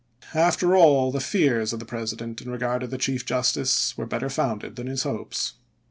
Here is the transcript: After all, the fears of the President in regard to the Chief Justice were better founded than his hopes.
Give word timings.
After 0.33 0.75
all, 0.75 1.11
the 1.11 1.19
fears 1.19 1.73
of 1.73 1.79
the 1.79 1.85
President 1.85 2.41
in 2.41 2.49
regard 2.49 2.81
to 2.81 2.87
the 2.87 2.97
Chief 2.97 3.23
Justice 3.23 3.95
were 3.95 4.07
better 4.07 4.29
founded 4.31 4.75
than 4.75 4.87
his 4.87 5.03
hopes. 5.03 5.53